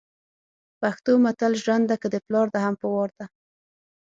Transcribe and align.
پښتو 0.81 1.11
متل 1.23 1.51
ژرنده 1.61 1.95
که 2.01 2.07
دپلار 2.15 2.47
ده 2.53 2.59
هم 2.65 2.75
په 2.81 2.87
وار 2.93 3.09
ده 3.19 3.25